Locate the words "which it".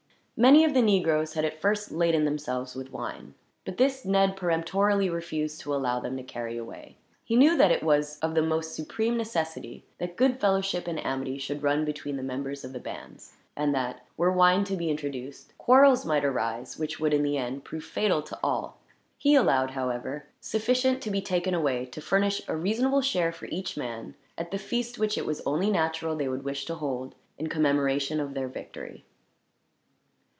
24.97-25.25